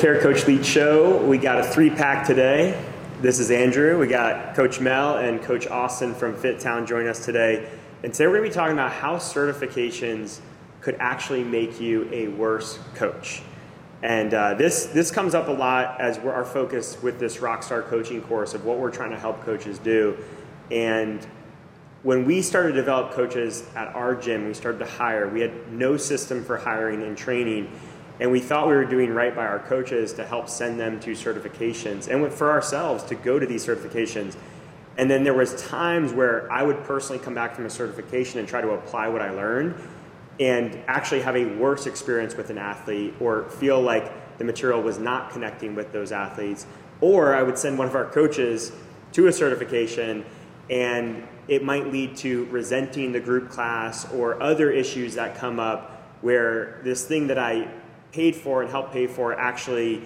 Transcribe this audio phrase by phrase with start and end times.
[0.00, 1.18] Care, Coach Lead show.
[1.26, 2.82] We got a three pack today.
[3.20, 3.98] This is Andrew.
[3.98, 7.68] We got Coach Mel and Coach Austin from Fit Town join us today.
[8.02, 10.40] And today we're going to be talking about how certifications
[10.80, 13.42] could actually make you a worse coach.
[14.02, 18.22] And uh, this this comes up a lot as our focus with this Rockstar coaching
[18.22, 20.16] course of what we're trying to help coaches do.
[20.70, 21.26] And
[22.04, 25.28] when we started to develop coaches at our gym, we started to hire.
[25.28, 27.70] We had no system for hiring and training,
[28.20, 31.12] and we thought we were doing right by our coaches to help send them to
[31.12, 34.36] certifications, and for ourselves to go to these certifications.
[34.98, 38.46] And then there was times where I would personally come back from a certification and
[38.46, 39.74] try to apply what I learned,
[40.38, 44.98] and actually have a worse experience with an athlete, or feel like the material was
[44.98, 46.66] not connecting with those athletes.
[47.00, 48.72] Or I would send one of our coaches
[49.12, 50.24] to a certification
[50.70, 56.00] and it might lead to resenting the group class or other issues that come up
[56.20, 57.68] where this thing that I
[58.12, 60.02] paid for and helped pay for actually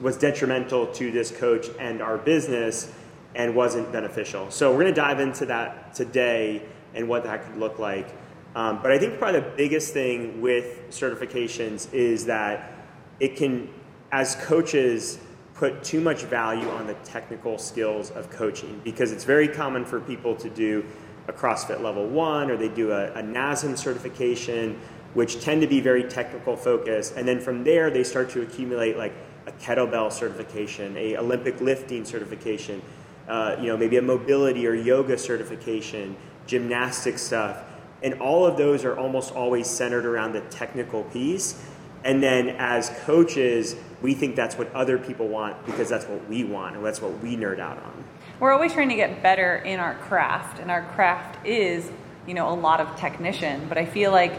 [0.00, 2.92] was detrimental to this coach and our business
[3.34, 4.50] and wasn't beneficial.
[4.50, 6.62] So we're going to dive into that today
[6.94, 8.08] and what that could look like.
[8.54, 12.72] Um, but I think probably the biggest thing with certifications is that
[13.18, 13.68] it can,
[14.12, 15.18] as coaches,
[15.54, 20.00] put too much value on the technical skills of coaching because it's very common for
[20.00, 20.84] people to do
[21.28, 24.78] a CrossFit level one or they do a, a NASM certification,
[25.14, 27.14] which tend to be very technical focused.
[27.16, 29.14] And then from there, they start to accumulate like
[29.46, 32.82] a kettlebell certification, a Olympic lifting certification,
[33.28, 37.62] uh, you know, maybe a mobility or yoga certification, gymnastic stuff.
[38.02, 41.64] And all of those are almost always centered around the technical piece.
[42.04, 46.44] And then as coaches, we think that's what other people want because that's what we
[46.44, 48.04] want and that's what we nerd out on.
[48.40, 51.90] We're always trying to get better in our craft, and our craft is,
[52.26, 54.32] you know, a lot of technician, but I feel like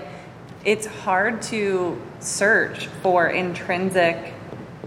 [0.65, 4.33] it's hard to search for intrinsic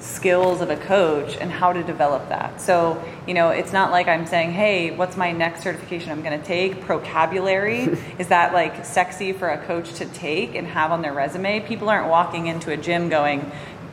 [0.01, 2.61] skills of a coach and how to develop that.
[2.61, 6.39] So, you know, it's not like I'm saying, hey, what's my next certification I'm going
[6.39, 6.83] to take?
[6.83, 7.97] Procabulary.
[8.19, 11.61] Is that like sexy for a coach to take and have on their resume?
[11.61, 13.51] People aren't walking into a gym going,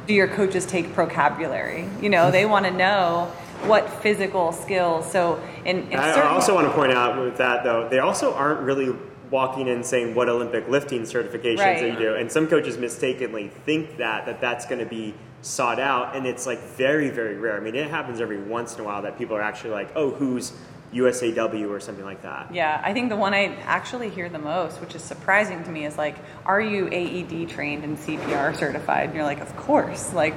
[0.07, 1.89] do your coaches take procabulary?
[2.01, 3.31] You know, they want to know
[3.63, 5.11] what physical skills.
[5.11, 8.61] So, in, in I also want to point out with that though, they also aren't
[8.61, 8.95] really
[9.31, 11.79] walking in saying what Olympic lifting certifications Right.
[11.79, 15.79] that you do, and some coaches mistakenly think that that that's going to be sought
[15.79, 17.57] out, and it's like very very rare.
[17.57, 20.11] I mean, it happens every once in a while that people are actually like, oh,
[20.11, 20.53] who's
[20.93, 22.53] USAW or something like that.
[22.53, 25.85] Yeah, I think the one I actually hear the most, which is surprising to me,
[25.85, 26.15] is like,
[26.45, 29.07] are you AED trained and CPR certified?
[29.07, 30.13] And you're like, of course.
[30.13, 30.33] Like,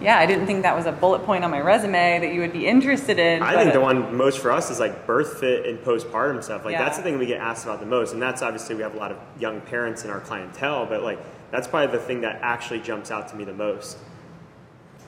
[0.00, 2.52] yeah, I didn't think that was a bullet point on my resume that you would
[2.52, 3.42] be interested in.
[3.42, 6.64] I think the one most for us is like birth fit and postpartum stuff.
[6.64, 6.84] Like Yeah.
[6.84, 8.98] that's the thing we get asked about the most, and that's obviously we have a
[8.98, 11.18] lot of young parents in our clientele, but like
[11.50, 13.98] that's probably the thing that actually jumps out to me the most.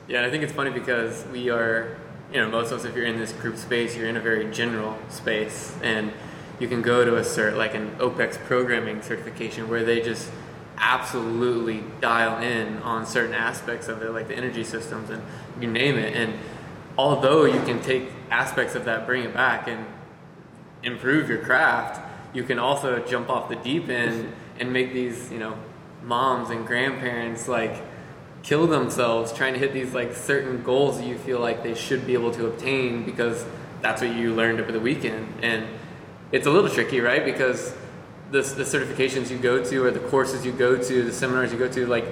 [0.07, 1.97] Yeah, and I think it's funny because we are,
[2.33, 4.51] you know, most of us, if you're in this group space, you're in a very
[4.51, 6.11] general space, and
[6.59, 10.29] you can go to a cert like an OPEX programming certification where they just
[10.81, 15.23] absolutely dial in on certain aspects of it, like the energy systems and
[15.61, 16.15] you name it.
[16.15, 16.33] And
[16.97, 19.85] although you can take aspects of that, bring it back, and
[20.83, 22.01] improve your craft,
[22.33, 25.55] you can also jump off the deep end and make these, you know,
[26.03, 27.83] moms and grandparents like
[28.41, 32.07] kill themselves trying to hit these like certain goals that you feel like they should
[32.07, 33.45] be able to obtain because
[33.81, 35.27] that's what you learned over the weekend.
[35.43, 35.67] And
[36.31, 37.23] it's a little tricky, right?
[37.23, 37.75] Because
[38.31, 41.59] the, the certifications you go to or the courses you go to, the seminars you
[41.59, 42.05] go to, like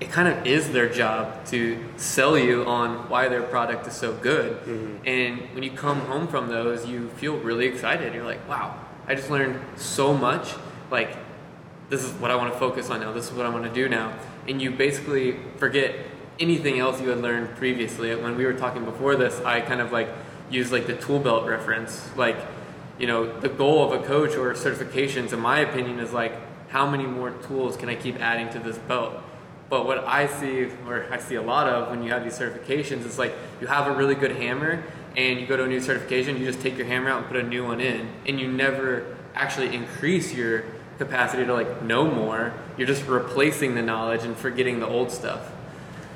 [0.00, 4.14] it kind of is their job to sell you on why their product is so
[4.14, 4.56] good.
[4.62, 5.06] Mm-hmm.
[5.06, 8.14] And when you come home from those, you feel really excited.
[8.14, 8.74] You're like, wow,
[9.06, 10.54] I just learned so much.
[10.90, 11.16] Like,
[11.90, 13.12] this is what I want to focus on now.
[13.12, 14.16] This is what I want to do now.
[14.48, 15.94] And you basically forget
[16.38, 18.14] anything else you had learned previously.
[18.14, 20.08] When we were talking before this, I kind of like
[20.50, 22.08] used like the tool belt reference.
[22.16, 22.38] Like,
[23.00, 26.34] you know, the goal of a coach or certifications, in my opinion, is like,
[26.68, 29.14] how many more tools can I keep adding to this belt?
[29.70, 33.06] But what I see, or I see a lot of when you have these certifications,
[33.06, 34.84] is like you have a really good hammer
[35.16, 37.36] and you go to a new certification, you just take your hammer out and put
[37.36, 40.64] a new one in, and you never actually increase your
[40.98, 42.52] capacity to like know more.
[42.76, 45.50] You're just replacing the knowledge and forgetting the old stuff.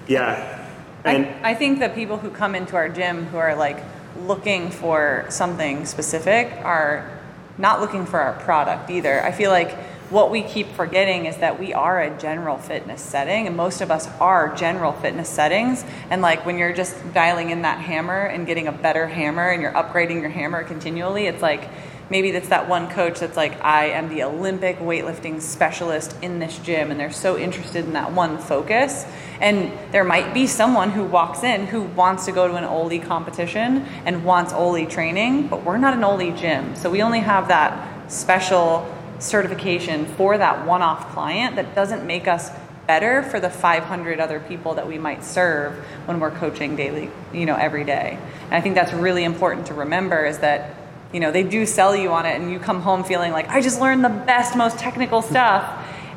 [0.07, 0.69] Yeah,
[1.05, 3.83] and I, I think that people who come into our gym who are like
[4.21, 7.21] looking for something specific are
[7.59, 9.23] not looking for our product either.
[9.23, 9.77] I feel like
[10.11, 13.91] what we keep forgetting is that we are a general fitness setting and most of
[13.91, 18.47] us are general fitness settings and like when you're just dialing in that hammer and
[18.47, 21.69] getting a better hammer and you're upgrading your hammer continually it's like
[22.11, 26.59] maybe that's that one coach that's like, I am the Olympic weightlifting specialist in this
[26.59, 29.07] gym, and they're so interested in that one focus.
[29.41, 32.99] And there might be someone who walks in who wants to go to an Oli
[32.99, 36.77] competition and wants Oli training, but we're not an Oli gym.
[36.77, 42.29] So we only have that special certification for that one off client that doesn't make
[42.29, 42.51] us
[42.87, 45.73] better for the 500 other people that we might serve
[46.05, 48.19] when we're coaching daily, you know, every day.
[48.45, 50.75] And I think that's really important to remember is that,
[51.15, 53.61] you know, they do sell you on it and you come home feeling like, I
[53.61, 55.65] just learned the best, most technical stuff.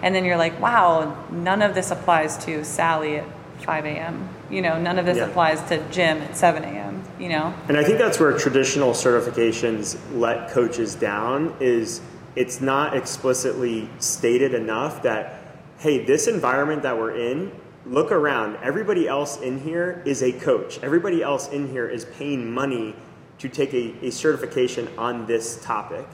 [0.02, 3.26] And then you're like, wow, none of this applies to Sally at
[3.62, 4.28] 5 a.m.
[4.50, 5.26] You know, none of this Yeah.
[5.28, 7.54] applies to Jim at 7 a.m., you know?
[7.68, 12.02] And I think that's where traditional certifications let coaches down is
[12.36, 15.44] it's not explicitly stated enough that
[15.80, 17.52] hey, this environment that we're in,
[17.86, 18.58] look around.
[18.64, 20.80] Everybody else in here is a coach.
[20.82, 22.96] Everybody else in here is paying money
[23.40, 26.08] to take a, a certification on this topic.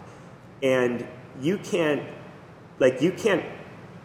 [0.61, 1.05] And
[1.41, 2.03] you can't
[2.79, 3.45] like you can't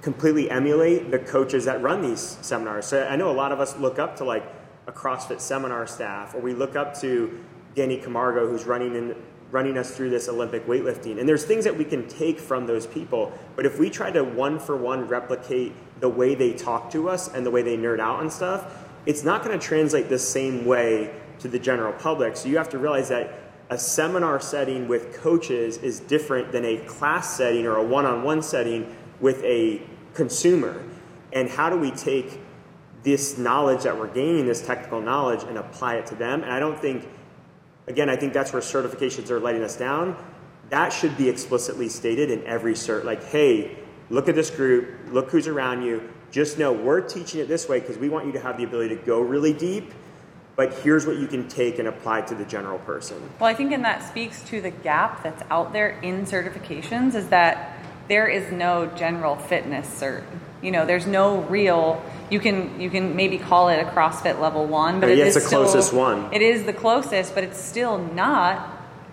[0.03, 2.87] completely emulate the coaches that run these seminars.
[2.87, 4.44] So I know a lot of us look up to like
[4.87, 7.44] a CrossFit seminar staff, or we look up to
[7.75, 9.15] Danny Camargo, who's running in,
[9.50, 11.19] running us through this Olympic weightlifting.
[11.19, 14.23] And there's things that we can take from those people, but if we try to
[14.23, 18.00] one for one replicate the way they talk to us and the way they nerd
[18.00, 22.37] out and stuff, it's not going to translate the same way to the general public.
[22.37, 23.32] So you have to realize that
[23.70, 28.96] a seminar setting with coaches is different than a class setting or a one-on-one setting
[29.20, 29.82] with a
[30.14, 30.82] consumer.
[31.32, 32.40] And how do we take
[33.02, 36.43] this knowledge that we're gaining, this technical knowledge, and apply it to them?
[36.43, 37.06] And I don't think,
[37.87, 40.17] again, I think that's where certifications are letting us down.
[40.70, 43.05] That should be explicitly stated in every cert.
[43.05, 43.79] Like, hey,
[44.11, 46.08] look at this group, look who's around you.
[46.31, 48.96] Just know we're teaching it this way because we want you to have the ability
[48.96, 49.93] to go really deep,
[50.59, 53.17] but here's what you can take and apply to the general person.
[53.39, 57.29] Well, I think and that speaks to the gap that's out there in certifications is
[57.29, 57.79] that
[58.09, 60.25] there is no general fitness cert.
[60.61, 62.03] You know, there's no real.
[62.29, 65.37] You can you can maybe call it a CrossFit level one, but Yeah, it it's
[65.37, 66.29] is the still- closest one.
[66.35, 68.69] It is the closest, but it's still not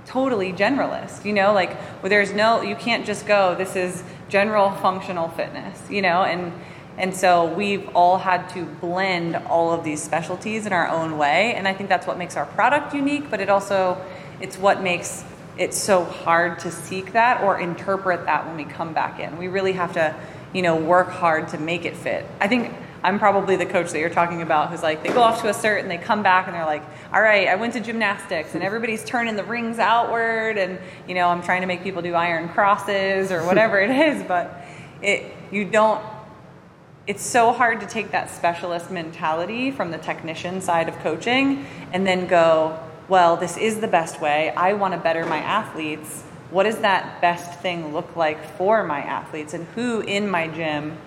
[0.08, 1.26] totally generalist.
[1.26, 3.54] You know, like where there's no you can't just go.
[3.54, 5.80] This is general functional fitness.
[5.92, 6.52] You know, and
[6.98, 11.54] and so we've all had to blend all of these specialties in our own way,
[11.56, 13.30] and I think that's what makes our product unique.
[13.30, 14.02] But it also
[14.40, 15.24] it's what makes
[15.58, 19.38] it so hard to seek that or interpret that when we come back in.
[19.38, 20.16] We really have to,
[20.54, 22.26] you know, work hard to make it fit.
[22.42, 25.42] I think I'm probably the coach that you're talking about who's like, they go off
[25.44, 26.84] to a cert and they come back and they're like,
[27.14, 31.30] all right, I went to gymnastics and everybody's turning the rings outward and, you know,
[31.30, 34.60] I'm trying to make people do iron crosses or whatever it is, but
[35.02, 36.04] it, you don't,
[37.07, 42.06] it's so hard to take that specialist mentality from the technician side of coaching and
[42.06, 44.50] then go, well, this is the best way.
[44.52, 46.24] I want to better my athletes.
[46.50, 49.54] What does that best thing look like for my athletes?
[49.54, 50.98] And who in my gym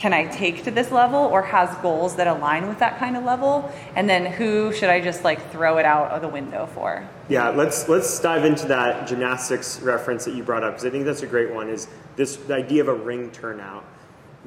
[0.00, 3.24] can I take to this level or has goals that align with that kind of
[3.24, 3.72] level?
[3.94, 7.08] And then who should I just like throw it out of the window for?
[7.28, 11.04] Yeah, let's let's dive into that gymnastics reference that you brought up because I think
[11.04, 11.68] that's a great one.
[11.68, 11.86] Is
[12.16, 13.84] this the idea of a ring turnout?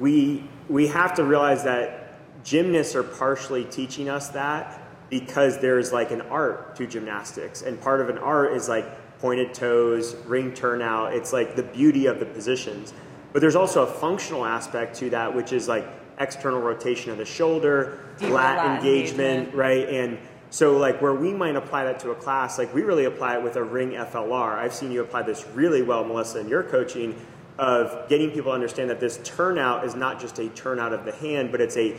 [0.02, 2.14] We we have to realize that
[2.44, 8.00] gymnasts are partially teaching us that because there's like an art to gymnastics, and part
[8.00, 11.14] of an art is like pointed toes, ring turnout.
[11.14, 12.92] It's like the beauty of the positions.
[13.32, 15.86] But there's also a functional aspect to that, which is like
[16.18, 19.54] external rotation of the shoulder, lat engagement, engagement.
[19.54, 19.88] right?
[19.88, 20.18] And
[20.50, 23.42] so, like, where we might apply that to a class, like, we really apply it
[23.42, 24.58] with a ring FLR.
[24.58, 27.18] I've seen you apply this really well, Melissa, in your coaching
[27.58, 31.12] of getting people to understand that this turnout is not just a turnout of the
[31.12, 31.96] hand, but it's a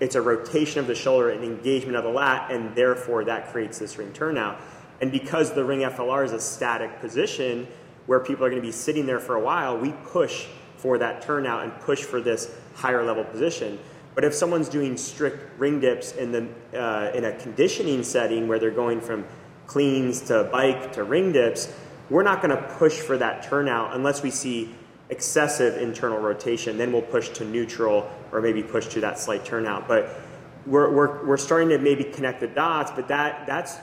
[0.00, 3.78] it's a rotation of the shoulder and engagement of the lat, and therefore that creates
[3.78, 4.58] this ring turnout.
[5.00, 7.66] And because the ring FLR is a static position
[8.06, 11.22] where people are going to be sitting there for a while, we push for that
[11.22, 13.78] turnout and push for this higher level position.
[14.14, 18.58] But if someone's doing strict ring dips in the uh, in a conditioning setting where
[18.58, 19.26] they're going from
[19.66, 21.74] cleans to bike to ring dips,
[22.10, 24.74] we're not going to push for that turnout unless we see
[25.08, 26.78] excessive internal rotation.
[26.78, 29.88] Then we'll push to neutral or maybe push to that slight turnout.
[29.88, 30.20] But
[30.66, 33.76] we're, we're, we're starting to maybe connect the dots, but that that's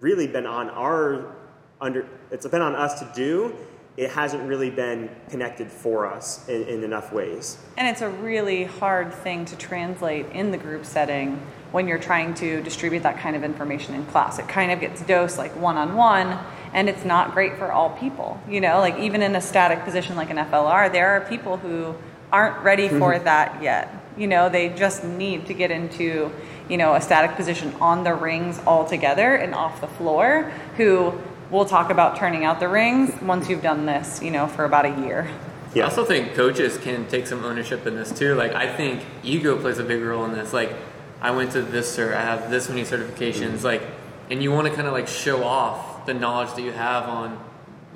[0.00, 1.34] really been on our
[1.80, 3.54] under it's been on us to do.
[3.96, 7.56] It hasn't really been connected for us in, in enough ways.
[7.78, 11.40] And it's a really hard thing to translate in the group setting
[11.72, 14.38] when you're trying to distribute that kind of information in class.
[14.38, 16.38] It kind of gets dosed like one on one,
[16.76, 18.38] and it's not great for all people.
[18.48, 21.94] You know, like even in a static position like an FLR, there are people who
[22.30, 22.98] aren't ready mm-hmm.
[22.98, 23.92] for that yet.
[24.18, 26.30] You know, they just need to get into,
[26.68, 31.18] you know, a static position on the rings all together and off the floor who
[31.50, 34.84] we'll talk about turning out the rings once you've done this, you know, for about
[34.84, 35.30] a year.
[35.74, 38.34] I also think coaches can take some ownership in this too.
[38.34, 40.52] Like I think ego plays a big role in this.
[40.52, 40.74] Like
[41.22, 43.64] I went to this cert, I have this many certifications, mm-hmm.
[43.64, 43.82] like
[44.28, 47.44] and you want to kind of like show off the knowledge that you have on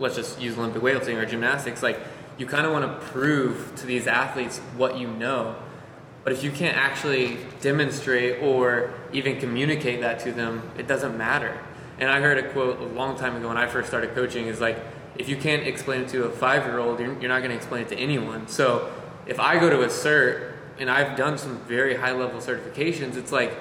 [0.01, 1.83] let's just use Olympic weightlifting or gymnastics.
[1.83, 2.01] Like
[2.39, 5.55] you kind of want to prove to these athletes what you know.
[6.25, 11.59] But if you can't actually demonstrate or even communicate that to them, it doesn't matter.
[11.99, 14.61] And I heard a quote a long time ago when I first started coaching is
[14.61, 14.79] like,
[15.17, 17.57] if you can't explain it to a five year old, you're, you're not going to
[17.57, 18.49] explain it to anyone.
[18.49, 18.91] So
[19.27, 23.33] if I go to a cert and I've done some very high level certifications, it's
[23.33, 23.55] like,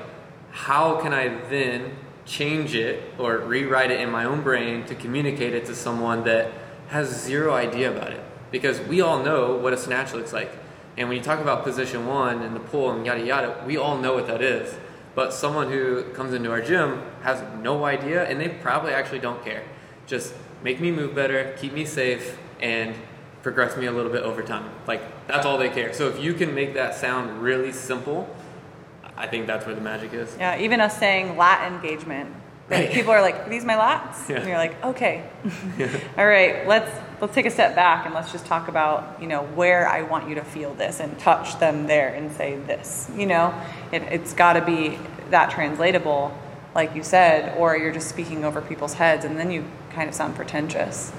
[0.52, 1.96] how can I then
[2.30, 6.52] change it or rewrite it in my own brain to communicate it to someone that
[6.88, 8.24] has zero idea about it?
[8.52, 10.52] Because we all know what a snatch looks like.
[10.96, 13.98] And when you talk about position one and the pull and yada yada, we all
[13.98, 14.76] know what that is.
[15.16, 19.44] But someone who comes into our gym has no idea and they probably actually don't
[19.44, 19.64] care.
[20.06, 20.34] Just
[20.64, 22.96] make me move better, keep me safe, and
[23.42, 24.70] progress me a little bit over time.
[24.88, 25.94] Like that's all they care.
[25.94, 28.30] So if you can make that sound really simple,
[29.20, 30.34] I think that's where the magic is.
[30.40, 32.34] Yeah, even us saying lat engagement.
[32.70, 32.90] Right.
[32.92, 34.38] People are like, "Are these my lats?" Yeah.
[34.38, 35.30] And you're like, "Okay."
[36.18, 39.44] All right, let's let's take a step back and let's just talk about you know
[39.44, 43.12] where I want you to feel this and touch them there and say this.
[43.14, 43.62] You know,
[43.92, 44.98] it, it's got to be
[45.32, 46.38] that translatable,
[46.74, 50.16] like you said, or you're just speaking over people's heads and then you kind of
[50.16, 51.12] sound pretentious.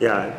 [0.00, 0.34] Yeah,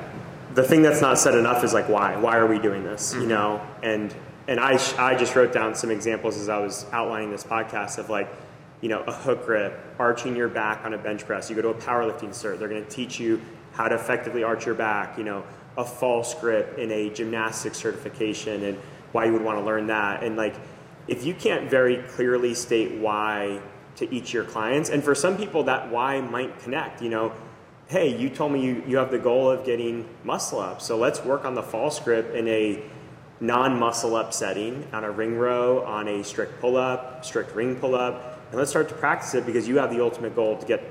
[0.55, 2.15] the thing that's not said enough is like why?
[2.15, 3.11] Why are we doing this?
[3.11, 3.21] Mm-hmm.
[3.21, 4.15] You know, and
[4.47, 8.09] and I I just wrote down some examples as I was outlining this podcast of
[8.09, 8.29] like,
[8.81, 11.49] you know, a hook grip, arching your back on a bench press.
[11.49, 13.41] You go to a powerlifting cert, they're going to teach you
[13.73, 15.17] how to effectively arch your back.
[15.17, 15.43] You know,
[15.77, 18.77] a false grip in a gymnastics certification and
[19.11, 20.23] why you would want to learn that.
[20.23, 20.55] And like,
[21.07, 23.61] if you can't very clearly state why
[23.97, 27.01] to each of your clients, and for some people that why might connect.
[27.01, 27.33] You know,
[27.87, 31.23] hey, you told me you, you have the goal of getting muscle up, so let's
[31.23, 32.83] work on the false grip in a
[33.39, 37.95] non-muscle up setting on a ring row, on a strict pull up, strict ring pull
[37.95, 40.83] up, and let's start to practice it because you have the ultimate goal to get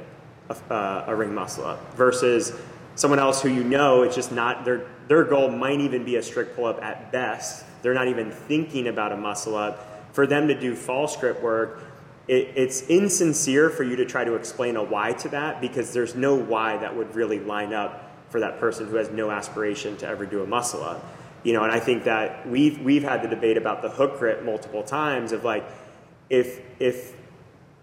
[0.51, 2.53] a, uh, a ring muscle up versus
[2.97, 6.23] someone else who you know it's just not their their goal might even be a
[6.23, 7.65] strict pull up at best.
[7.83, 9.91] They're not even thinking about a muscle up.
[10.15, 11.83] For them to do false grip work,
[12.29, 16.15] it, it's insincere for you to try to explain a why to that because there's
[16.15, 20.09] no why that would really line up for that person who has no aspiration to
[20.09, 21.05] ever do a muscle up.
[21.45, 24.43] You know, and I think that we've we've had the debate about the hook grip
[24.43, 25.65] multiple times of like
[26.29, 27.15] if if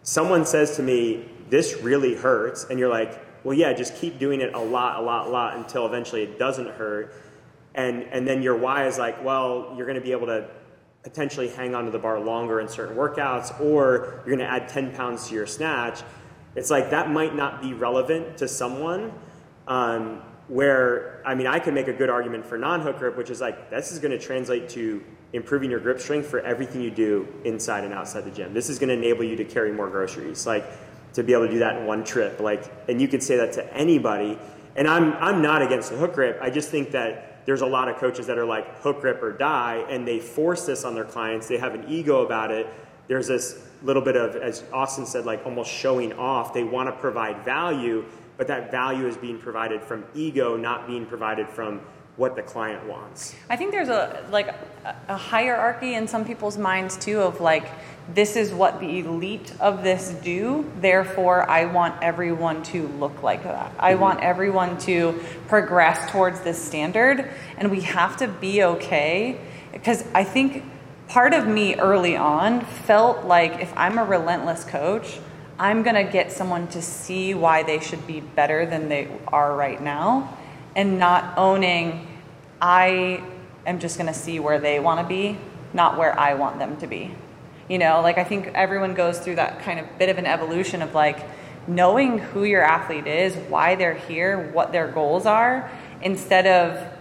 [0.04, 4.42] someone says to me, This really hurts, and you're like, Well yeah, just keep doing
[4.42, 7.14] it a lot, a lot, a lot until eventually it doesn't hurt.
[7.74, 10.50] And and then your why is like, well, you're gonna be able to
[11.04, 14.94] potentially hang onto the bar longer in certain workouts, or you're going to add 10
[14.94, 16.02] pounds to your snatch.
[16.56, 19.14] It's like that might not be relevant to someone.
[19.68, 23.40] Um, where I mean, I could make a good argument for non-hook grip, which is
[23.40, 27.26] like this is going to translate to improving your grip strength for everything you do
[27.46, 28.54] inside and outside the gym.
[28.54, 30.66] This is going to enable you to carry more groceries, like
[31.14, 32.42] to be able to do that in one trip.
[32.42, 34.38] Like, and you could say that to anybody.
[34.76, 36.38] And I'm I'm not against the hook grip.
[36.42, 39.32] I just think that there's a lot of coaches that are like hook grip or
[39.32, 42.68] die and they force this on their clients they have an ego about it
[43.08, 46.94] there's this little bit of as austin said like almost showing off they want to
[47.02, 48.06] provide value
[48.42, 51.80] but that value is being provided from ego not being provided from
[52.16, 54.56] what the client wants I think there's a like
[55.08, 57.70] a- hierarchy in some people's minds too of like
[58.16, 63.44] this is what the elite of this do therefore I want everyone to look like
[63.44, 63.76] that.
[63.78, 64.02] I mm-hmm.
[64.02, 67.30] want everyone to progress towards this standard
[67.60, 69.40] and we have to be okay
[69.72, 70.64] because I think
[71.08, 75.20] part of me early on felt like if I'm a relentless coach
[75.62, 79.56] I'm going to get someone to see why they should be better than they are
[79.56, 80.36] right now
[80.76, 82.08] and not owning
[82.60, 83.24] I
[83.68, 85.38] am just going to see where they want to be,
[85.72, 87.14] not where I want them to be.
[87.70, 90.82] You know, like I think everyone goes through that kind of bit of an evolution
[90.82, 91.24] of like
[91.68, 95.70] knowing who your athlete is, why they're here, what their goals are,
[96.02, 96.92] instead of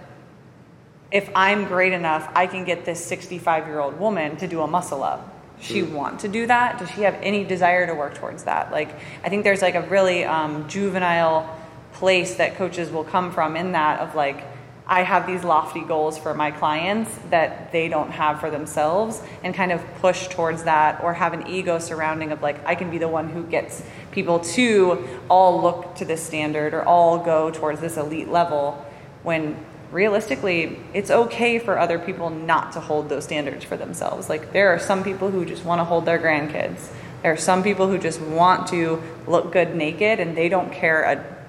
[1.11, 4.67] if I'm great enough, I can get this 65 year old woman to do a
[4.67, 5.40] muscle up.
[5.61, 6.79] She want to do that?
[6.79, 8.73] Does she have any desire to work towards that?
[8.73, 11.59] Like, I think there's like a really um, juvenile
[11.93, 14.45] place that coaches will come from in that of like,
[14.87, 19.55] I have these lofty goals for my clients that they don't have for themselves and
[19.55, 22.99] kind of push towards that or have an ego surrounding of like, I can be
[22.99, 27.81] the one who gets people to all look to this standard or all go towards
[27.81, 28.85] this elite level
[29.23, 34.53] when realistically it's okay for other people not to hold those standards for themselves like
[34.53, 36.91] there are some people who just want to hold their grandkids
[37.23, 41.03] there are some people who just want to look good naked and they don't care
[41.03, 41.41] a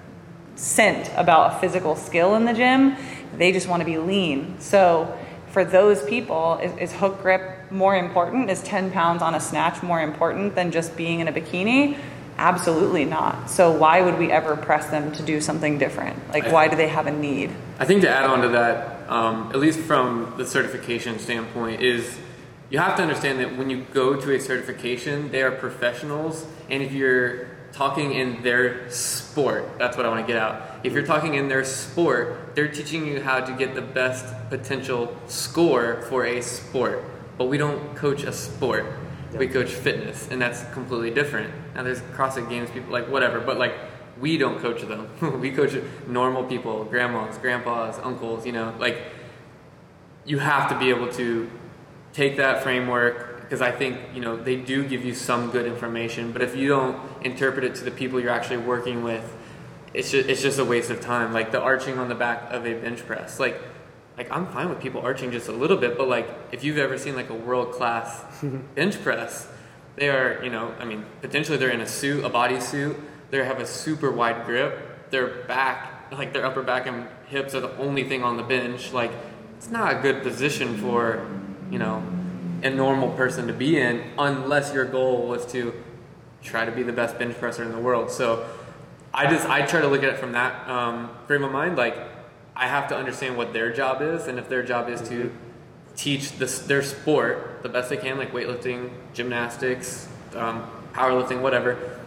[0.56, 2.96] scent about a physical skill in the gym.
[3.38, 4.60] They just want to be lean.
[4.60, 5.18] So
[5.48, 8.50] for those people, is, is, hook grip more important?
[8.50, 11.98] Is 10 pounds on a snatch more important than just being in a bikini?
[12.42, 13.52] Absolutely not.
[13.52, 16.28] So why would we ever press them to do something different?
[16.30, 17.52] Like, why do they have a need?
[17.78, 22.18] I think to add on to that, um, at least from the certification standpoint, is
[22.72, 26.82] you have to understand that when you go to a certification, they are professionals, and
[26.82, 30.64] if you're talking in their sport, that's what I want to get out.
[30.84, 35.16] If you're talking in their sport, they're teaching you how to get the best potential
[35.28, 37.04] score for a sport.
[37.38, 38.88] But we don't coach a sport.
[39.38, 41.54] We coach fitness, and that's completely different.
[41.74, 43.76] Now there's CrossFit Games people, like whatever, but like
[44.20, 45.10] we don't coach them.
[45.42, 45.76] we coach
[46.08, 48.46] normal people, grandmas, grandpas, uncles.
[48.46, 48.98] You know, like
[50.26, 51.50] you have to be able to
[52.14, 56.32] take that framework because I think you know they do give you some good information,
[56.32, 59.36] but if you don't interpret it to the people you're actually working with,
[59.94, 61.34] it's just it's just a waste of time.
[61.34, 63.62] Like the arching on the back of a bench press, like
[64.18, 66.98] like I'm fine with people arching just a little bit, but like if you've ever
[66.98, 68.24] seen like a world class
[68.76, 69.48] bench press,
[69.96, 73.00] they are you know I mean potentially they're in a suit, a bodysuit,
[73.30, 77.62] they have a super wide grip, their back like their upper back and hips are
[77.62, 79.12] the only thing on the bench, like
[79.58, 81.26] it's not a good position for
[81.70, 82.04] you know
[82.64, 85.74] a normal person to be in unless your goal was to
[86.44, 88.12] try to be the best bench presser in the world.
[88.12, 88.46] So
[89.14, 91.76] I just I try to look at it from that um, frame of mind.
[91.76, 91.98] Like
[92.62, 95.32] I have to understand what their job is, and if their job is to
[95.96, 102.00] teach this, their sport the best they can, like weightlifting, gymnastics, um, powerlifting, whatever.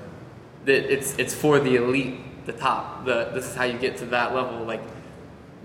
[0.64, 3.04] That it's it's for the elite, the top.
[3.04, 4.64] The this is how you get to that level.
[4.64, 4.80] Like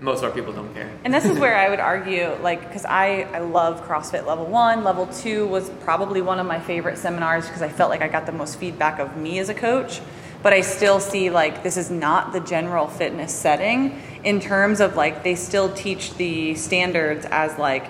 [0.00, 0.90] most of our people don't care.
[1.04, 4.82] And this is where I would argue, like, because I, I love CrossFit level one.
[4.82, 8.26] Level two was probably one of my favorite seminars because I felt like I got
[8.26, 10.00] the most feedback of me as a coach.
[10.42, 14.96] But I still see, like, this is not the general fitness setting in terms of,
[14.96, 17.84] like, they still teach the standards as, like,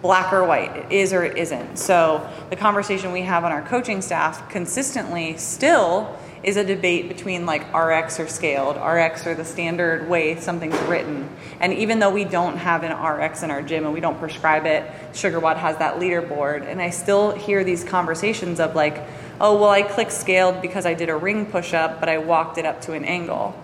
[0.00, 1.76] black or white, it is or it isn't.
[1.76, 7.46] So the conversation we have on our coaching staff consistently still is a debate between
[7.46, 11.28] like RX or scaled, RX or the standard way something's written.
[11.60, 14.66] And even though we don't have an RX in our gym and we don't prescribe
[14.66, 16.66] it, SugarWOD has that leaderboard.
[16.66, 19.02] And I still hear these conversations of like,
[19.40, 22.58] oh, well, I clicked scaled because I did a ring push up, but I walked
[22.58, 23.60] it up to an angle.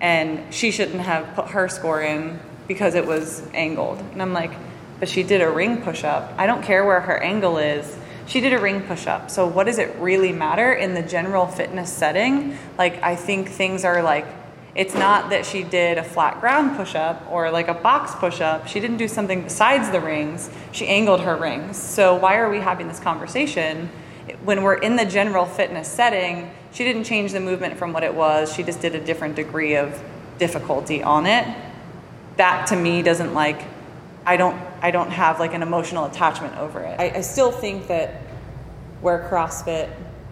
[0.00, 4.00] And she shouldn't have put her score in because it was angled.
[4.12, 4.52] And I'm like,
[4.98, 6.32] but she did a ring push up.
[6.38, 9.30] I don't care where her angle is she did a ring push up.
[9.30, 12.58] So, what does it really matter in the general fitness setting?
[12.76, 14.26] Like, I think things are like,
[14.74, 18.40] it's not that she did a flat ground push up or like a box push
[18.40, 18.66] up.
[18.66, 20.50] She didn't do something besides the rings.
[20.72, 21.76] She angled her rings.
[21.76, 23.88] So, why are we having this conversation?
[24.44, 28.14] When we're in the general fitness setting, she didn't change the movement from what it
[28.14, 28.52] was.
[28.52, 30.02] She just did a different degree of
[30.38, 31.46] difficulty on it.
[32.36, 33.62] That to me doesn't like
[34.26, 36.98] I don't I don't have like an emotional attachment over it.
[36.98, 38.22] I, I still think that
[39.00, 39.88] where CrossFit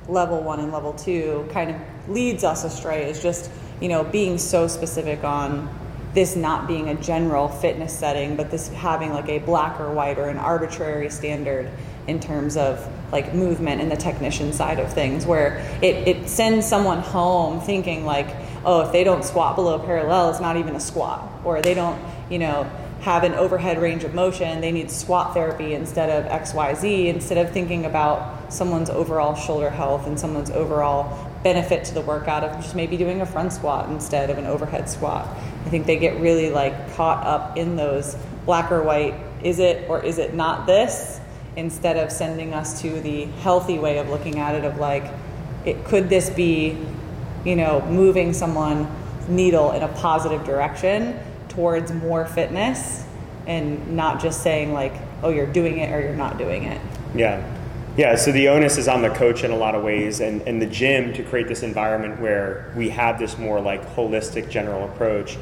[0.08, 1.76] level one and level two kind of
[2.08, 5.68] leads us astray is just you know being so specific on
[6.14, 10.18] this not being a general fitness setting, but this having like a black or white
[10.18, 11.68] or an arbitrary standard
[12.06, 16.66] in terms of like movement and the technician side of things, where it, it sends
[16.66, 18.28] someone home thinking like,
[18.64, 22.00] oh, if they don't squat below parallel, it's not even a squat, or they don't,
[22.30, 22.70] you know,
[23.04, 27.52] have an overhead range of motion, they need squat therapy instead of XYZ, instead of
[27.52, 32.74] thinking about someone's overall shoulder health and someone's overall benefit to the workout of just
[32.74, 35.28] maybe doing a front squat instead of an overhead squat.
[35.66, 39.86] I think they get really like caught up in those black or white, is it
[39.90, 41.20] or is it not this?
[41.56, 45.04] Instead of sending us to the healthy way of looking at it of like,
[45.66, 46.74] it, could this be,
[47.44, 48.90] you know, moving someone
[49.28, 51.20] needle in a positive direction
[51.54, 53.04] towards more fitness
[53.46, 56.80] and not just saying like, oh, you're doing it or you're not doing it.
[57.14, 57.50] Yeah.
[57.96, 60.60] Yeah, so the onus is on the coach in a lot of ways and, and
[60.60, 65.36] the gym to create this environment where we have this more like holistic general approach.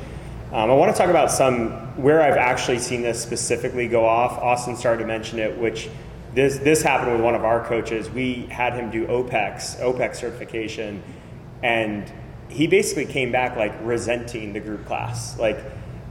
[0.53, 4.33] Um, I want to talk about some where I've actually seen this specifically go off.
[4.33, 5.89] Austin started to mention it, which
[6.35, 8.11] this this happened with one of our coaches.
[8.11, 11.03] We had him do OPEX, OPEX certification,
[11.63, 12.13] and
[12.49, 15.39] he basically came back like resenting the group class.
[15.39, 15.59] Like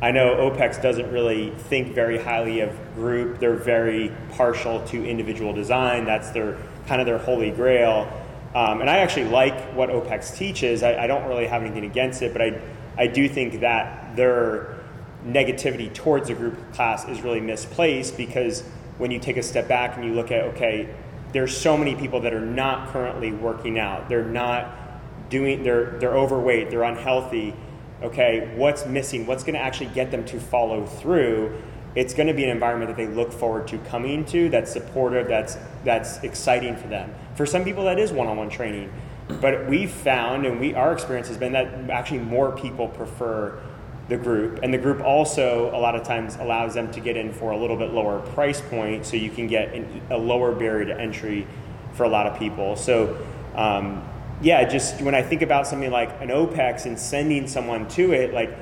[0.02, 3.40] I know OPEX doesn't really think very highly of group.
[3.40, 6.06] They're very partial to individual design.
[6.06, 8.12] That's their kind of their holy grail.
[8.56, 10.82] Um, and I actually like what OPEX teaches.
[10.82, 12.60] I, I, don't really have anything against it, but I,
[12.98, 14.76] I do think that their
[15.26, 18.64] negativity towards a group class is really misplaced because
[18.98, 20.94] when you take a step back and you look at, okay,
[21.32, 24.10] there's so many people that are not currently working out.
[24.10, 27.54] They're not doing, they're, they're overweight, they're unhealthy
[28.04, 29.26] okay, what's missing?
[29.26, 31.62] What's going to actually get them to follow through?
[31.94, 34.50] It's going to be an environment that they look forward to coming to.
[34.50, 35.28] That's supportive.
[35.28, 37.14] That's that's exciting for them.
[37.36, 38.92] For some people, that is one-on-one training.
[39.40, 43.62] But we've found, and we our experience has been that actually more people prefer
[44.08, 47.32] the group, and the group also a lot of times allows them to get in
[47.32, 50.86] for a little bit lower price point, so you can get an, a lower barrier
[50.86, 51.48] to entry
[51.94, 52.76] for a lot of people.
[52.76, 53.18] So.
[53.56, 54.08] Um,
[54.41, 58.34] yeah, just when I think about something like an OPEX and sending someone to it,
[58.34, 58.56] like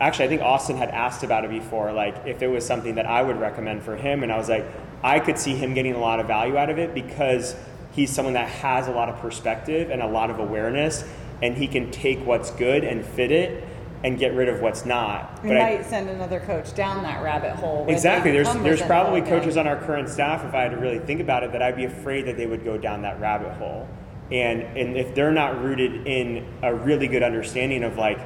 [0.00, 3.06] actually, I think Austin had asked about it before, like if it was something that
[3.06, 4.66] I would recommend for him, and I was like,
[5.02, 7.54] I could see him getting a lot of value out of it because
[7.92, 11.04] he's someone that has a lot of perspective and a lot of awareness,
[11.40, 13.64] and he can take what's good and fit it
[14.04, 15.38] and get rid of what's not.
[15.44, 17.86] You might I, send another coach down that rabbit hole.
[17.88, 18.32] Exactly.
[18.32, 21.44] There's there's probably coaches on our current staff, if I had to really think about
[21.44, 23.88] it, that I'd be afraid that they would go down that rabbit hole
[24.30, 28.18] and and if they're not rooted in a really good understanding of like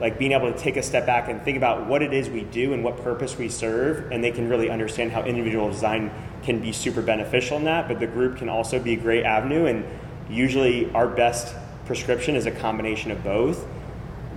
[0.00, 2.42] like being able to take a step back and think about what it is we
[2.44, 6.10] do and what purpose we serve and they can really understand how individual design
[6.42, 9.66] can be super beneficial in that but the group can also be a great avenue
[9.66, 9.84] and
[10.28, 11.54] usually our best
[11.86, 13.66] prescription is a combination of both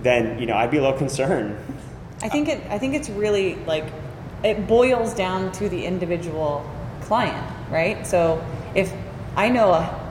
[0.02, 1.58] then you know i'd be a little concerned.
[2.22, 3.84] I think it i think it's really like
[4.44, 6.68] it boils down to the individual
[7.02, 8.06] client right?
[8.06, 8.92] So if
[9.36, 10.05] i know a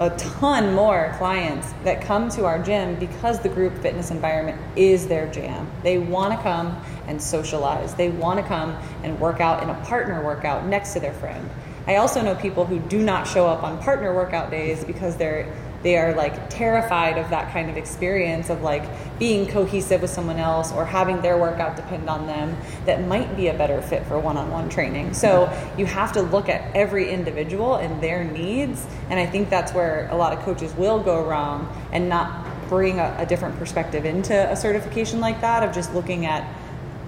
[0.00, 5.06] a ton more clients that come to our gym because the group fitness environment is
[5.06, 5.70] their jam.
[5.82, 7.94] They want to come and socialize.
[7.94, 8.70] They want to come
[9.02, 11.48] and work out in a partner workout next to their friend.
[11.86, 15.52] I also know people who do not show up on partner workout days because they're
[15.82, 18.84] they are like terrified of that kind of experience of like
[19.18, 23.48] being cohesive with someone else or having their workout depend on them that might be
[23.48, 25.14] a better fit for one-on-one training.
[25.14, 29.72] So you have to look at every individual and their needs and i think that's
[29.72, 34.04] where a lot of coaches will go wrong and not bring a, a different perspective
[34.04, 36.48] into a certification like that of just looking at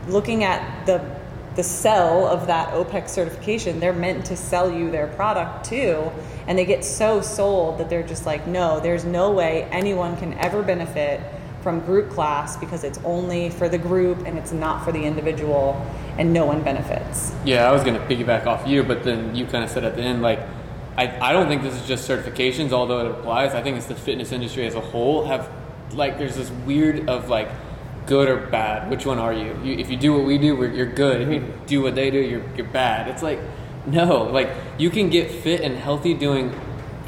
[0.09, 0.99] looking at the
[1.57, 6.11] the sell of that OPEX certification, they're meant to sell you their product too.
[6.47, 10.35] And they get so sold that they're just like, no, there's no way anyone can
[10.35, 11.21] ever benefit
[11.63, 15.75] from group class because it's only for the group and it's not for the individual
[16.19, 17.35] and no one benefits.
[17.45, 19.97] Yeah, I was going to piggyback off you, but then you kind of said at
[19.97, 20.41] the end, like,
[20.97, 23.55] I, I don't think this is just certifications, although it applies.
[23.55, 25.51] I think it's the fitness industry as a whole have,
[25.93, 27.49] like, there's this weird of like,
[28.07, 28.91] good or bad?
[28.91, 29.59] Which one are you?
[29.63, 31.21] you if you do what we do, you're good.
[31.23, 31.67] If you mm-hmm.
[31.67, 33.09] do what they do, you're, you're bad.
[33.09, 33.39] It's like,
[33.87, 36.55] no, like you can get fit and healthy doing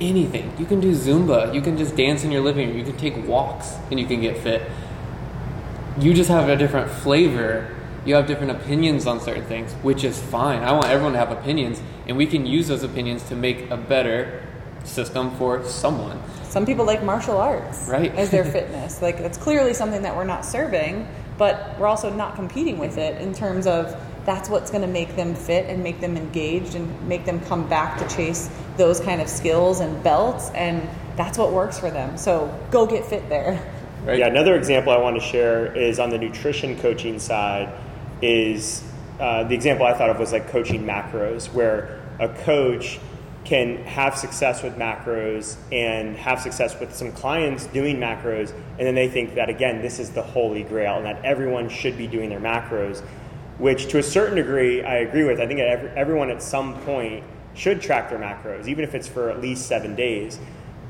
[0.01, 0.53] anything.
[0.59, 1.55] You can do Zumba.
[1.55, 2.79] You can just dance in your living room.
[2.79, 4.63] You can take walks and you can get fit.
[5.99, 7.75] You just have a different flavor.
[8.05, 10.63] You have different opinions on certain things, which is fine.
[10.63, 13.77] I want everyone to have opinions, and we can use those opinions to make a
[13.77, 14.46] better
[14.87, 16.21] system for someone.
[16.45, 18.15] Some people like martial arts right.
[18.15, 19.03] as their fitness.
[19.03, 21.07] Like that's clearly something that we're not serving,
[21.39, 23.95] but we're also not competing with it in terms of
[24.25, 27.69] that's what's going to make them fit and make them engaged and make them come
[27.69, 32.19] back to chase those kind of skills and belts and that's what works for them.
[32.19, 33.63] So go get fit there.
[34.05, 34.19] Right.
[34.19, 37.73] Yeah, another example I want to share is on the nutrition coaching side
[38.23, 38.83] is
[39.19, 42.99] uh, the example I thought of was like coaching macros where a coach
[43.47, 48.97] can have success with macros and have success with some clients doing macros, and then
[48.97, 52.29] they think that again, this is the holy grail and that everyone should be doing
[52.29, 53.03] their macros,
[53.59, 55.41] which to a certain degree I agree with.
[55.41, 57.23] I think everyone at some point
[57.55, 60.41] should track their macros, even if it's for at least seven days.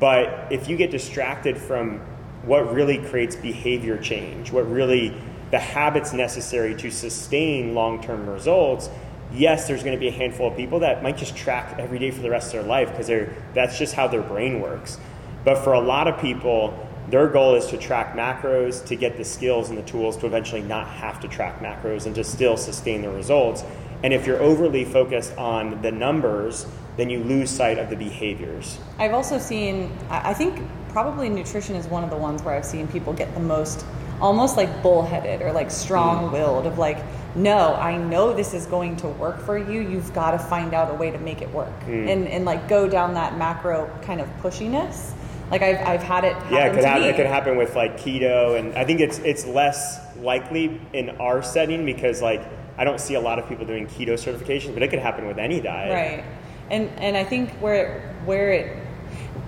[0.01, 2.01] But if you get distracted from
[2.43, 5.15] what really creates behavior change, what really
[5.51, 8.89] the habits necessary to sustain long term results,
[9.33, 12.11] yes, there's going to be a handful of people that might just track every day
[12.11, 14.99] for the rest of their life because they're that's just how their brain works.
[15.45, 19.25] But for a lot of people, their goal is to track macros to get the
[19.25, 23.03] skills and the tools to eventually not have to track macros and to still sustain
[23.03, 23.65] the results.
[24.03, 28.79] And if you're overly focused on the numbers, then you lose sight of the behaviors.
[28.99, 32.89] I've also seen, I think probably nutrition is one of the ones where I've seen
[32.89, 33.85] people get the most
[34.21, 35.73] almost like bullheaded or like mm.
[35.73, 36.99] strong willed of like,
[37.37, 39.83] no, I know this is going to work for you.
[39.83, 42.11] You've got to find out a way to make it work mm.
[42.11, 45.13] and, and like go down that macro kind of pushiness.
[45.51, 47.99] Like I've, I've had it happen yeah, it could, happen, it could happen with like
[47.99, 52.43] keto, and I think it's it's less likely in our setting because like
[52.77, 55.39] I don't see a lot of people doing keto certifications, but it could happen with
[55.39, 55.93] any diet.
[55.93, 56.25] Right,
[56.69, 58.86] and and I think where where it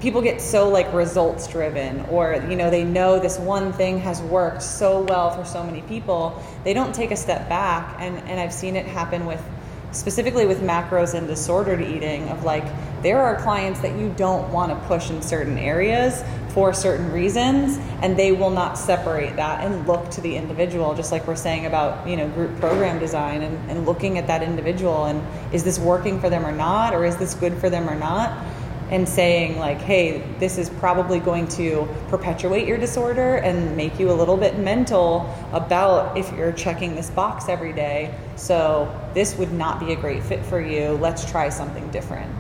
[0.01, 4.21] people get so like results driven or you know they know this one thing has
[4.23, 7.97] worked so well for so many people they don't take a step back.
[7.99, 9.43] And and i've seen it happen with
[9.91, 12.65] specifically with macros and disordered eating of like
[13.03, 17.79] there are clients that you don't want to push in certain areas for certain reasons
[18.03, 21.65] and they will not separate that and look to the individual just like we're saying
[21.65, 25.23] about you know group program design and, and looking at that individual and
[25.55, 28.45] is this working for them or not or is this good for them or not
[28.91, 34.11] and saying like hey this is probably going to perpetuate your disorder and make you
[34.11, 38.15] a little bit mental about if you're checking this box every day.
[38.37, 40.91] So this would not be a great fit for you.
[40.93, 42.33] Let's try something different.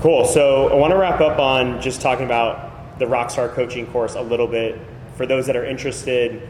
[0.00, 0.24] Cool.
[0.24, 4.22] So i want to wrap up on just talking about the rockstar coaching course a
[4.22, 4.78] little bit.
[5.16, 6.48] For those that are interested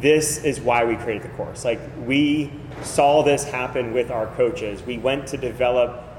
[0.00, 1.64] this is why we created the course.
[1.64, 2.50] Like we
[2.82, 4.82] saw this happen with our coaches.
[4.82, 6.13] We went to develop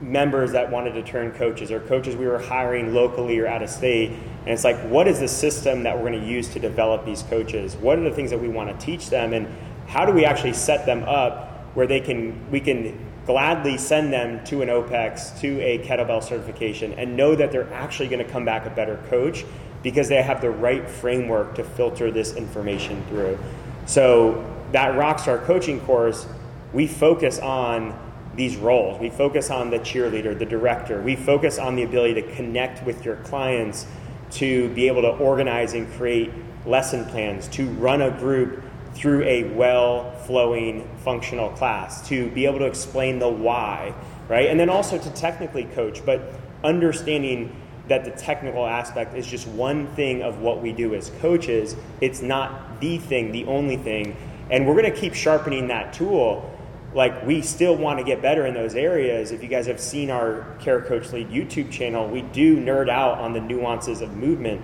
[0.00, 3.70] members that wanted to turn coaches or coaches we were hiring locally or out of
[3.70, 4.10] state.
[4.10, 7.22] And it's like, what is the system that we're going to use to develop these
[7.24, 7.76] coaches?
[7.76, 9.32] What are the things that we want to teach them?
[9.32, 9.48] And
[9.86, 14.44] how do we actually set them up where they can, we can gladly send them
[14.44, 18.44] to an OPEX, to a kettlebell certification, and know that they're actually going to come
[18.44, 19.44] back a better coach
[19.82, 23.38] because they have the right framework to filter this information through.
[23.86, 26.26] So that Rockstar coaching course,
[26.72, 27.98] we focus on
[28.36, 29.00] these roles.
[29.00, 31.00] We focus on the cheerleader, the director.
[31.00, 33.86] We focus on the ability to connect with your clients,
[34.32, 36.30] to be able to organize and create
[36.66, 38.62] lesson plans, to run a group
[38.94, 43.94] through a well flowing functional class, to be able to explain the why,
[44.28, 44.48] right?
[44.48, 46.32] And then also to technically coach, but
[46.64, 47.54] understanding
[47.88, 51.76] that the technical aspect is just one thing of what we do as coaches.
[52.00, 54.16] It's not the thing, the only thing.
[54.50, 56.55] And we're going to keep sharpening that tool
[56.96, 59.30] like we still want to get better in those areas.
[59.30, 63.18] If you guys have seen our Care Coach Lead YouTube channel, we do nerd out
[63.18, 64.62] on the nuances of movement,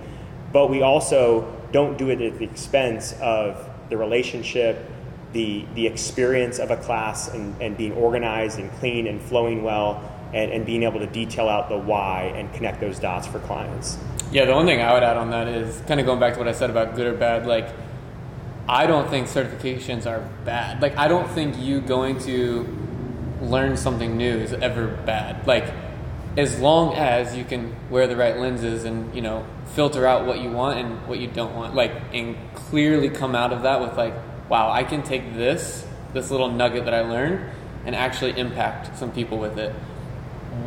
[0.51, 4.89] but we also don't do it at the expense of the relationship,
[5.31, 10.01] the the experience of a class and, and being organized and clean and flowing well
[10.33, 13.99] and, and being able to detail out the why and connect those dots for clients.
[14.31, 16.39] Yeah, the one thing I would add on that is kind of going back to
[16.39, 17.69] what I said about good or bad, like
[18.67, 20.81] I don't think certifications are bad.
[20.81, 22.67] Like I don't think you going to
[23.41, 25.45] learn something new is ever bad.
[25.45, 25.73] Like
[26.37, 29.45] as long as you can wear the right lenses and you know
[29.75, 33.53] filter out what you want and what you don't want like and clearly come out
[33.53, 34.13] of that with like
[34.49, 37.39] wow i can take this this little nugget that i learned
[37.85, 39.71] and actually impact some people with it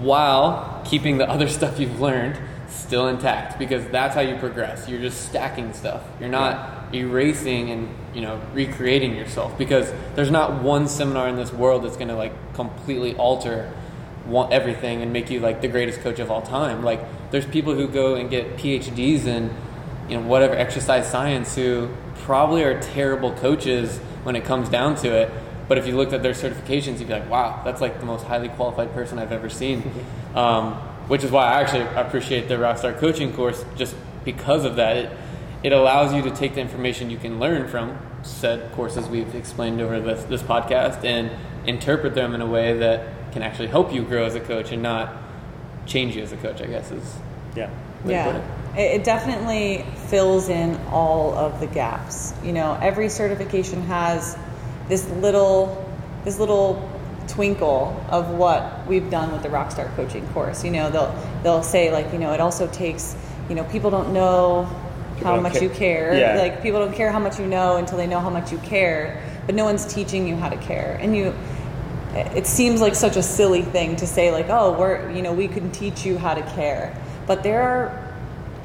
[0.01, 2.39] while keeping the other stuff you've learned
[2.77, 4.89] still intact because that's how you progress.
[4.89, 6.03] You're just stacking stuff.
[6.21, 11.53] You're not erasing and you know recreating yourself because there's not one seminar in this
[11.53, 13.73] world that's going to like completely alter
[14.25, 16.83] one, everything and make you like the greatest coach of all time.
[16.83, 19.55] Like there's people who go and get phds in
[20.09, 21.89] you know whatever exercise science who
[22.23, 25.31] probably are terrible coaches when it comes down to it
[25.69, 28.25] but if you looked at their certifications you'd be like wow that's like the most
[28.25, 29.83] highly qualified person i've ever seen.
[30.37, 33.95] Um, which is why i actually appreciate the rockstar coaching course just
[34.27, 34.97] because of that.
[34.99, 35.11] It,
[35.63, 39.81] it allows you to take the information you can learn from said courses we've explained
[39.81, 41.31] over this, this podcast and
[41.67, 44.83] interpret them in a way that can actually help you grow as a coach and
[44.83, 45.17] not
[45.87, 47.17] change you as a coach i guess is
[47.55, 47.71] yeah.
[48.05, 48.43] yeah.
[48.77, 49.01] it.
[49.01, 52.35] it definitely fills in all of the gaps.
[52.45, 54.37] You know every certification has
[54.89, 55.91] this little
[56.25, 56.75] this little
[57.29, 61.93] twinkle of what we've done with the rockstar coaching course you know they'll they'll say
[61.93, 63.17] like you know it also takes
[63.49, 64.69] you know people don't know
[65.17, 66.17] people how much ca- you care.
[66.17, 66.37] Yeah.
[66.39, 69.23] Like people don't care how much you know until they know how much you care.
[69.47, 70.99] But no one's teaching you how to care.
[71.01, 71.35] And you
[72.15, 75.49] it seems like such a silly thing to say like, "Oh, we're, you know, we
[75.49, 78.03] can teach you how to care." But there are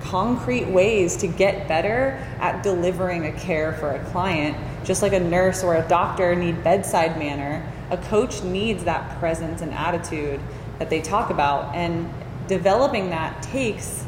[0.03, 4.55] concrete ways to get better at delivering a care for a client.
[4.85, 9.61] Just like a nurse or a doctor need bedside manner, a coach needs that presence
[9.61, 10.39] and attitude
[10.79, 12.11] that they talk about and
[12.47, 14.05] developing that takes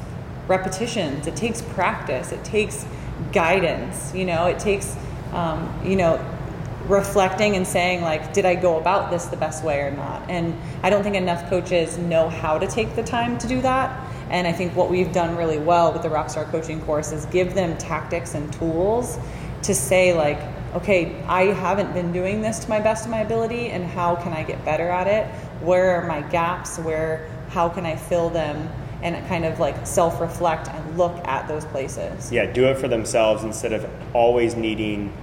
[0.47, 1.27] repetitions.
[1.27, 2.31] It takes practice.
[2.31, 2.85] It takes
[3.31, 4.13] guidance.
[4.15, 4.95] You know, it takes,
[5.33, 6.19] um, you know,
[6.87, 10.29] reflecting and saying like, did I go about this the best way or not?
[10.29, 14.09] And I don't think enough coaches know how to take the time to do that.
[14.29, 17.53] And I think what we've done really well with the Rockstar coaching course is give
[17.53, 19.19] them tactics and tools
[19.63, 20.39] to say like,
[20.75, 24.33] okay, I haven't been doing this to my best of my ability, and how can
[24.33, 25.27] I get better at it?
[25.61, 26.77] Where are my gaps?
[26.77, 28.69] Where how can I fill them?
[29.03, 32.31] and kind of like self reflect and look at those places.
[32.31, 35.13] Yeah, do it for themselves instead of always needing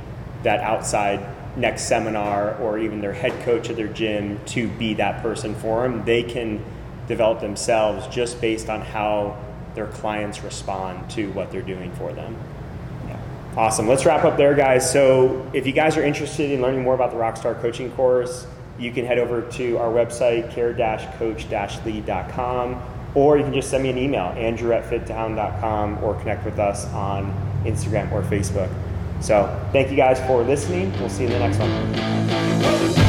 [0.43, 1.25] that outside
[1.57, 5.83] next seminar or even their head coach at their gym to be that person for
[5.83, 6.05] them.
[6.05, 6.65] They can
[7.09, 9.37] develop themselves just based on how
[9.75, 12.37] their clients respond to what they're doing for them.
[13.57, 13.89] Awesome.
[13.89, 14.89] Let's wrap up there, guys.
[14.91, 18.47] So, if you guys are interested in learning more about the Rockstar coaching course,
[18.79, 22.83] you can head over to our website, care-coach-lead.com,
[23.15, 26.87] or you can just send me an email, andrew at fittown.com, or connect with us
[26.93, 27.33] on
[27.65, 28.71] Instagram or Facebook.
[29.21, 30.93] So thank you guys for listening.
[30.99, 33.00] We'll see you in the next one.